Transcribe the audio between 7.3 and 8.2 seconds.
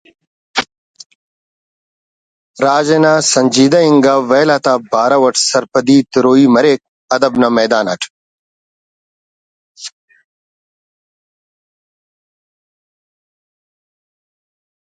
نا میدان اٹ